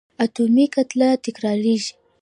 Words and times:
اتومي 0.23 0.65
کتله 0.75 1.09
تکرارېږي. 1.23 1.93